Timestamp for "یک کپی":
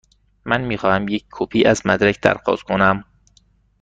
1.07-1.63